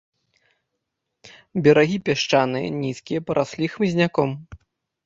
[1.67, 4.29] Берагі пясчаныя, нізкія, параслі хмызняком.